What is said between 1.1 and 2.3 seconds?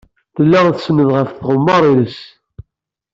ɣef tɣemmar-nnes.